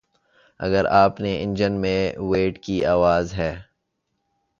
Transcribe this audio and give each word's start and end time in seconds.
اگر 0.59 0.85
آپ 0.93 1.17
کے 1.17 1.33
انجن 1.43 1.73
میں 1.81 1.99
ویٹ 2.21 2.63
کی 2.63 2.83
آواز 2.85 3.33
ہے 3.33 3.53